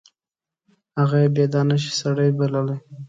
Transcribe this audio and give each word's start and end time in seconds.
هغه 0.99 1.17
یې 1.23 1.29
بې 1.35 1.45
دانشه 1.53 1.91
سړی 2.01 2.29
بللی. 2.37 2.77